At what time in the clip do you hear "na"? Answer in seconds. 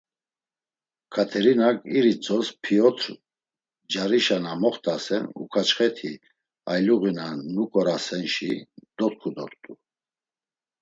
4.43-4.53, 7.17-7.27